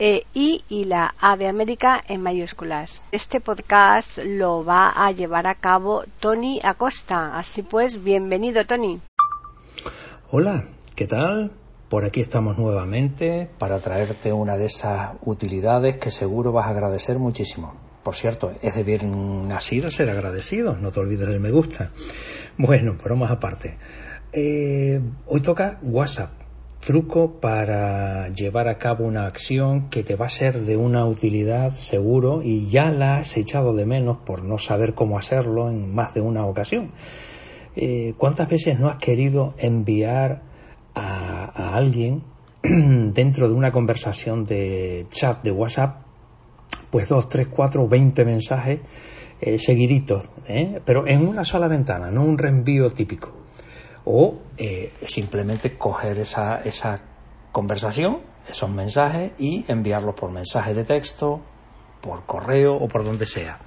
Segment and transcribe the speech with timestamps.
[0.00, 3.06] e I y la A de América en mayúsculas.
[3.12, 7.38] Este podcast lo va a llevar a cabo Tony Acosta.
[7.38, 8.98] Así pues, bienvenido Tony.
[10.30, 11.52] Hola, ¿qué tal?
[11.90, 17.18] Por aquí estamos nuevamente para traerte una de esas utilidades que seguro vas a agradecer
[17.18, 17.74] muchísimo.
[18.02, 21.90] Por cierto, es de bien nacido ser agradecido, no te olvides del me gusta.
[22.56, 23.76] Bueno, pero más aparte.
[24.32, 26.30] Eh, hoy toca WhatsApp
[26.80, 31.74] truco para llevar a cabo una acción que te va a ser de una utilidad
[31.74, 36.14] seguro y ya la has echado de menos por no saber cómo hacerlo en más
[36.14, 36.90] de una ocasión.
[37.76, 40.42] Eh, ¿Cuántas veces no has querido enviar
[40.94, 42.22] a, alguien
[42.62, 46.02] dentro de una conversación de chat de WhatsApp
[46.90, 48.80] pues dos, tres, cuatro, veinte mensajes
[49.40, 50.80] eh, seguiditos, ¿eh?
[50.84, 53.39] pero en una sola ventana, no un reenvío típico?
[54.04, 57.00] O eh, simplemente coger esa, esa
[57.52, 61.40] conversación, esos mensajes y enviarlos por mensaje de texto,
[62.00, 63.58] por correo o por donde sea.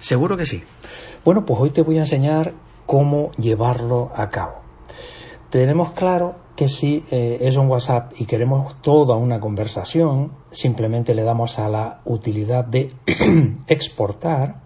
[0.00, 0.62] Seguro que sí.
[1.24, 2.52] Bueno, pues hoy te voy a enseñar
[2.86, 4.60] cómo llevarlo a cabo.
[5.50, 11.22] Tenemos claro que si eh, es un WhatsApp y queremos toda una conversación, simplemente le
[11.22, 12.92] damos a la utilidad de
[13.66, 14.56] exportar.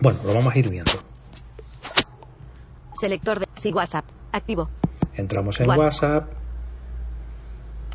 [0.00, 1.11] Bueno, lo vamos a ir viendo.
[3.02, 4.04] Selector de sí, WhatsApp.
[4.30, 4.68] Activo.
[5.16, 6.30] Entramos en WhatsApp.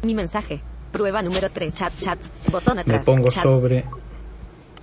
[0.04, 0.62] Mi mensaje.
[0.92, 1.74] Prueba número 3.
[1.74, 2.20] Chat, chat.
[2.52, 3.00] Botón atrás.
[3.00, 3.86] Me pongo sobre.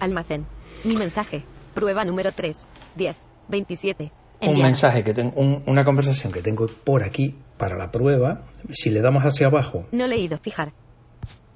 [0.00, 0.46] Almacén.
[0.84, 1.44] Mi mensaje.
[1.74, 2.56] Prueba número 3.
[2.96, 3.16] 10.
[3.48, 4.12] 27.
[4.40, 8.46] Un mensaje que tengo, una conversación que tengo por aquí para la prueba.
[8.70, 9.84] Si le damos hacia abajo.
[9.92, 10.38] No leído.
[10.38, 10.72] Fijar.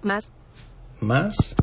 [0.02, 0.30] Más.
[1.00, 1.56] Más.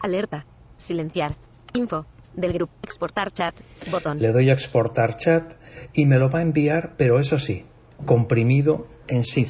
[0.00, 0.46] Alerta.
[0.78, 1.34] Silenciar.
[1.74, 3.54] Info del grupo exportar chat,
[3.90, 4.18] botón.
[4.18, 5.54] Le doy a exportar chat
[5.92, 7.64] y me lo va a enviar, pero eso sí,
[8.04, 9.48] comprimido en zip.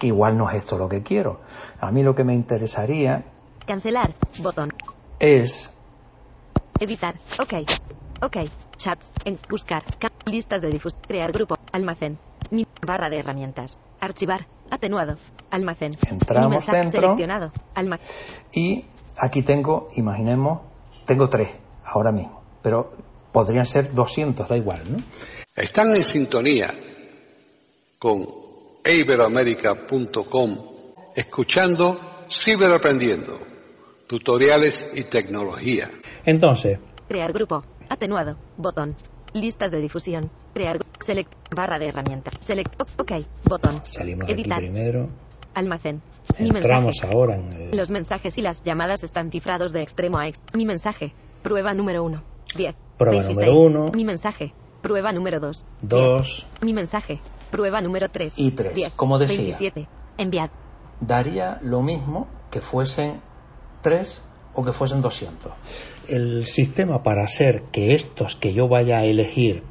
[0.00, 1.40] Igual no es esto lo que quiero.
[1.80, 3.24] A mí lo que me interesaría...
[3.66, 4.12] Cancelar,
[4.42, 4.72] botón.
[5.18, 5.70] Es...
[6.78, 7.54] Editar, ok.
[8.22, 8.36] Ok,
[8.76, 9.82] chats, en buscar,
[10.24, 12.18] listas de difusión, crear grupo, almacén,
[12.50, 15.16] mi barra de herramientas, archivar, atenuado,
[15.50, 15.92] almacén.
[16.08, 16.90] Entramos dentro.
[17.02, 18.06] Seleccionado, almacén.
[18.54, 18.84] Y
[19.18, 20.60] aquí tengo, imaginemos,
[21.04, 21.50] tengo tres
[21.86, 22.42] ahora mismo.
[22.62, 22.92] Pero
[23.32, 24.98] podrían ser 200, da igual, ¿no?
[25.54, 26.74] Están en sintonía
[27.98, 28.24] con
[28.84, 30.76] iberoamerica.com
[31.14, 31.98] escuchando
[32.28, 33.38] Ciberaprendiendo,
[34.08, 35.88] tutoriales y tecnología.
[36.24, 36.78] Entonces.
[37.06, 38.96] Crear grupo, atenuado, botón,
[39.32, 43.12] listas de difusión, crear, select, barra de herramientas, select, ok,
[43.44, 43.80] botón.
[43.84, 45.08] Salimos editar, aquí primero.
[45.54, 46.02] Almacén.
[46.38, 50.58] Entramos ahora en Los mensajes y las llamadas están cifrados de extremo a extremo.
[50.58, 51.14] Mi mensaje,
[51.46, 52.22] Prueba número 1.
[52.56, 52.74] 10.
[52.98, 53.86] Prueba número 1.
[53.94, 54.52] Mi mensaje.
[54.82, 55.64] Prueba número 2.
[55.80, 56.46] 2.
[56.62, 57.20] Mi mensaje.
[57.52, 58.34] Prueba número 3.
[58.36, 58.90] Y 3.
[58.96, 59.36] Como decía.
[59.36, 59.88] 27.
[60.18, 60.50] Enviad.
[61.00, 63.20] Daría lo mismo que fuesen
[63.82, 64.22] 3
[64.54, 65.52] o que fuesen 200.
[66.08, 69.62] El sistema para hacer que estos que yo vaya a elegir.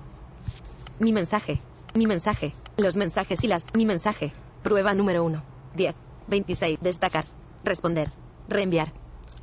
[1.00, 1.60] Mi mensaje.
[1.94, 2.54] Mi mensaje.
[2.78, 3.66] Los mensajes y las.
[3.74, 4.32] Mi mensaje.
[4.64, 5.44] Prueba número 1.
[5.76, 5.94] 10.
[6.30, 6.80] 26.
[6.80, 7.26] Destacar.
[7.66, 8.12] Responder.
[8.48, 8.94] Reenviar.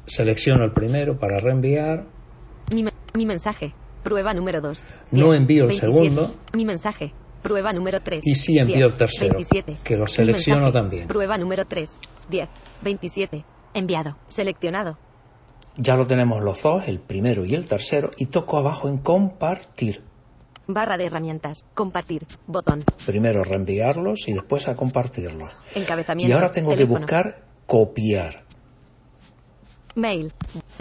[0.06, 2.06] Selecciono el primero para reenviar.
[3.14, 3.74] Mi, mensaje.
[4.02, 4.84] Prueba número 2.
[5.12, 6.34] No envío el segundo.
[6.54, 7.12] Mi mensaje.
[7.42, 8.20] Prueba número 3.
[8.24, 9.34] Y sí envío el tercero.
[9.34, 9.76] 27.
[9.84, 11.08] Que lo selecciono también.
[11.08, 11.96] Prueba número 3.
[12.30, 12.48] 10.
[12.82, 13.44] 27.
[13.74, 14.16] Enviado.
[14.28, 14.98] Seleccionado.
[15.76, 20.02] Ya lo tenemos los dos, el primero y el tercero, y toco abajo en compartir.
[20.66, 21.64] Barra de herramientas.
[21.74, 22.26] Compartir.
[22.46, 22.84] Botón.
[23.06, 25.50] Primero reenviarlos y después a compartirlos.
[25.74, 26.30] Encabezamiento.
[26.30, 28.44] Y ahora tengo que buscar copiar.
[29.94, 30.32] Mail.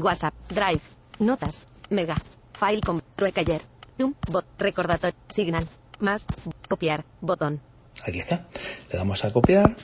[0.01, 0.33] WhatsApp.
[0.49, 0.81] Drive.
[1.19, 1.65] Notas.
[1.91, 2.15] Mega.
[2.53, 3.61] File con Recaller.
[3.97, 4.13] Zoom.
[4.31, 4.45] Bot.
[4.57, 5.15] Recordatorio.
[5.27, 5.67] Signal.
[5.99, 6.25] Más.
[6.69, 7.03] Copiar.
[7.19, 7.59] Botón.
[8.07, 8.47] Aquí está.
[8.91, 9.75] Le damos a copiar.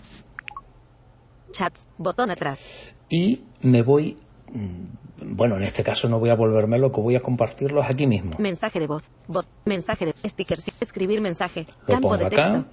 [1.51, 1.86] Chats.
[1.98, 2.65] Botón atrás.
[3.09, 4.15] Y me voy.
[4.54, 8.31] Mm, bueno, en este caso no voy a volverme loco, voy a compartirlos aquí mismo.
[8.39, 9.03] Mensaje de voz.
[9.27, 9.45] Bot.
[9.65, 10.13] Mensaje de.
[10.13, 10.81] sticker, Stickers.
[10.81, 11.65] Escribir mensaje.
[11.81, 12.36] Lo Campo pongo de acá.
[12.36, 12.65] texto.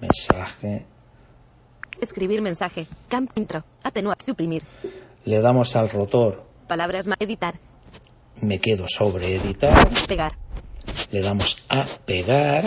[0.00, 0.86] Mensaje.
[2.00, 2.86] Escribir mensaje.
[3.08, 3.64] Camp intro.
[3.82, 4.22] Atenuar.
[4.22, 4.62] Suprimir.
[5.24, 6.44] Le damos al rotor.
[6.68, 7.16] Palabras más.
[7.20, 7.58] Editar.
[8.42, 9.88] Me quedo sobre editar.
[10.06, 10.32] Pegar.
[11.10, 12.64] Le damos a pegar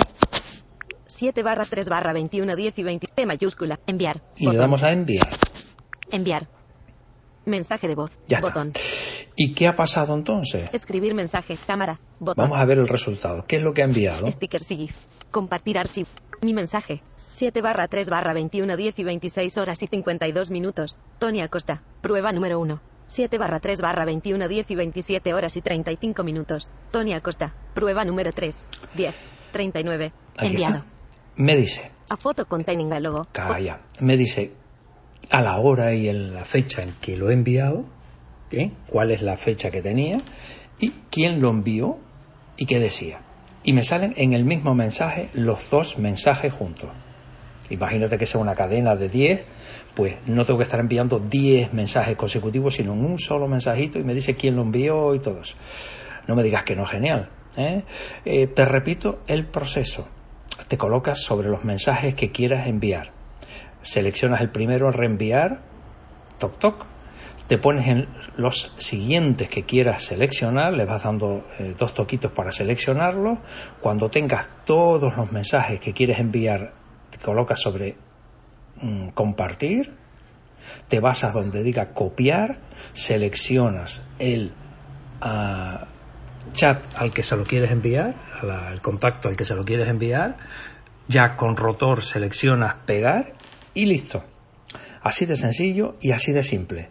[1.07, 3.07] 7 barra 3 barra 21 10 y 20.
[3.13, 3.79] P mayúscula.
[3.87, 4.21] Enviar.
[4.37, 4.61] y le Botón.
[4.61, 5.29] damos a enviar.
[6.11, 6.47] Enviar.
[7.45, 8.11] Mensaje de voz.
[8.27, 8.47] Ya está.
[8.49, 8.73] Botón.
[9.35, 10.69] ¿Y qué ha pasado entonces?
[10.73, 11.55] Escribir mensaje.
[11.65, 11.99] Cámara.
[12.19, 12.43] Botón.
[12.45, 13.45] Vamos a ver el resultado.
[13.47, 14.29] ¿Qué es lo que ha enviado?
[14.31, 14.95] Sticker SIGIF.
[15.31, 16.07] Compartir archivo.
[16.41, 17.01] Mi mensaje.
[17.17, 20.91] 7 barra 3 barra 21 10 y 26 horas y 52 minutos.
[21.19, 21.83] Tony Acosta.
[22.01, 22.81] Prueba número 1.
[23.09, 26.63] 7 barra 3 barra 21 10 y 27 horas y 35 minutos.
[26.91, 27.53] Tony Acosta.
[27.73, 28.65] Prueba número 3.
[28.95, 29.15] 10.
[29.51, 30.13] 39.
[30.37, 30.75] Aquí Enviado.
[30.77, 30.87] está.
[31.35, 33.27] Me dice, A photo containing a logo.
[33.31, 34.53] calla, me dice
[35.31, 37.85] a la hora y en la fecha en que lo he enviado,
[38.51, 38.71] ¿eh?
[38.87, 40.17] cuál es la fecha que tenía
[40.79, 41.97] y quién lo envió
[42.57, 43.21] y qué decía.
[43.63, 46.89] Y me salen en el mismo mensaje los dos mensajes juntos.
[47.69, 49.45] Imagínate que sea una cadena de 10,
[49.95, 54.03] pues no tengo que estar enviando 10 mensajes consecutivos, sino en un solo mensajito y
[54.03, 55.55] me dice quién lo envió y todo eso.
[56.27, 57.29] No me digas que no, genial.
[57.57, 57.83] ¿eh?
[58.25, 60.07] Eh, te repito el proceso.
[60.67, 63.11] Te colocas sobre los mensajes que quieras enviar.
[63.81, 65.61] Seleccionas el primero, reenviar,
[66.37, 66.85] toc toc.
[67.47, 68.07] Te pones en
[68.37, 73.39] los siguientes que quieras seleccionar, le vas dando eh, dos toquitos para seleccionarlo.
[73.81, 76.73] Cuando tengas todos los mensajes que quieres enviar,
[77.09, 77.95] te colocas sobre
[78.81, 79.93] mm, compartir,
[80.87, 82.59] te vas a donde diga copiar,
[82.93, 84.53] seleccionas el
[85.21, 85.87] ah,
[86.51, 90.37] chat al que se lo quieres enviar, al contacto al que se lo quieres enviar,
[91.07, 93.33] ya con rotor seleccionas pegar
[93.73, 94.23] y listo.
[95.01, 96.89] Así de sencillo y así de simple.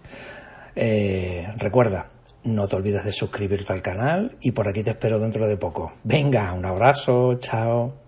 [0.75, 2.11] Eh, recuerda,
[2.44, 5.93] no te olvides de suscribirte al canal y por aquí te espero dentro de poco.
[6.05, 8.07] Venga, un abrazo, chao.